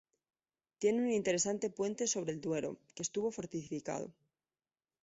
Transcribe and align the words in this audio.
Tiene 0.79 1.03
un 1.03 1.11
interesante 1.11 1.69
puente 1.69 2.07
sobre 2.07 2.31
el 2.31 2.41
Duero, 2.41 2.79
que 2.95 3.03
estuvo 3.03 3.29
fortificado. 3.31 4.11